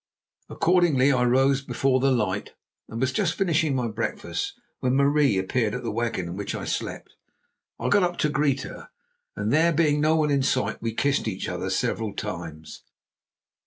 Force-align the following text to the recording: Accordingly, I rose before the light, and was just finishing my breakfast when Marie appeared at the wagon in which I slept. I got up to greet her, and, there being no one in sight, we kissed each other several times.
Accordingly, 0.49 1.11
I 1.11 1.21
rose 1.25 1.61
before 1.61 1.99
the 1.99 2.09
light, 2.09 2.53
and 2.89 2.99
was 2.99 3.13
just 3.13 3.35
finishing 3.35 3.75
my 3.75 3.87
breakfast 3.87 4.59
when 4.79 4.95
Marie 4.95 5.37
appeared 5.37 5.75
at 5.75 5.83
the 5.83 5.91
wagon 5.91 6.29
in 6.29 6.35
which 6.35 6.55
I 6.55 6.65
slept. 6.65 7.13
I 7.79 7.87
got 7.89 8.01
up 8.01 8.17
to 8.21 8.29
greet 8.29 8.61
her, 8.61 8.89
and, 9.35 9.53
there 9.53 9.71
being 9.71 10.01
no 10.01 10.15
one 10.15 10.31
in 10.31 10.41
sight, 10.41 10.81
we 10.81 10.95
kissed 10.95 11.27
each 11.27 11.47
other 11.47 11.69
several 11.69 12.15
times. 12.15 12.81